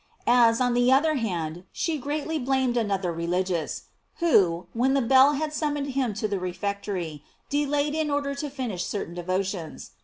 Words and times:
As, 0.25 0.59
on 0.59 0.73
the 0.73 0.91
other 0.91 1.13
hand, 1.17 1.65
she 1.71 1.99
greatly 1.99 2.39
blamed 2.39 2.75
another 2.75 3.13
religious, 3.13 3.83
who, 4.15 4.65
when 4.73 4.95
the 4.95 5.01
bell 5.03 5.33
had 5.33 5.53
summoned 5.53 5.89
him 5.91 6.15
to 6.15 6.27
the 6.27 6.39
refectory, 6.39 7.23
de 7.51 7.67
layed 7.67 7.93
in 7.93 8.09
order 8.09 8.33
to 8.33 8.49
finish 8.49 8.83
certain 8.83 9.13
devotions. 9.13 9.91